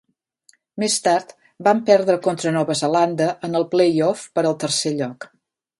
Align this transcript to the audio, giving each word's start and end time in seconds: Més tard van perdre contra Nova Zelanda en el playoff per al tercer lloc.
Més 0.83 0.95
tard 1.07 1.35
van 1.69 1.83
perdre 1.91 2.17
contra 2.29 2.55
Nova 2.57 2.79
Zelanda 2.83 3.31
en 3.49 3.61
el 3.61 3.71
playoff 3.77 4.29
per 4.39 4.47
al 4.53 4.63
tercer 4.67 4.99
lloc. 5.03 5.35